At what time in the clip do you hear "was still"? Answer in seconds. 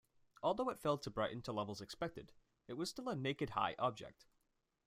2.73-3.07